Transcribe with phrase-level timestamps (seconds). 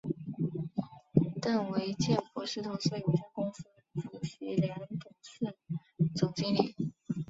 [1.43, 3.63] 郑维健博士投资有限公司
[3.93, 5.55] 主席兼董事
[6.15, 6.75] 总经理。